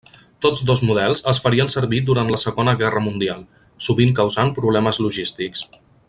[0.43, 3.45] Tots dos models es farien servir durant la Segona Guerra Mundial,
[3.89, 5.67] sovint causant problemes logístics.